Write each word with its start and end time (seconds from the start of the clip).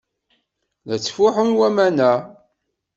La 0.87 0.95
ttfuḥun 0.99 1.55
waman-a. 1.57 2.13